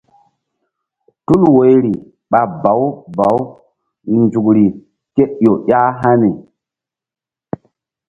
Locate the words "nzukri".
4.19-4.65